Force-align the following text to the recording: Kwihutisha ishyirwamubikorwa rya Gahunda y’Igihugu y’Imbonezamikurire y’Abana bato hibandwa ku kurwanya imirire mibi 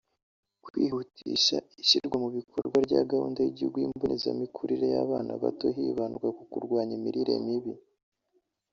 Kwihutisha 0.63 1.57
ishyirwamubikorwa 1.81 2.77
rya 2.87 3.01
Gahunda 3.11 3.39
y’Igihugu 3.41 3.77
y’Imbonezamikurire 3.79 4.85
y’Abana 4.95 5.31
bato 5.43 5.65
hibandwa 5.75 6.27
ku 6.37 6.43
kurwanya 6.51 6.93
imirire 6.99 7.33
mibi 7.45 7.73